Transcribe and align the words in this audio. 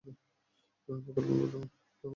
নবায়ন 0.05 1.01
প্রকল্পের 1.05 1.35
মাধ্যমে। 1.39 1.67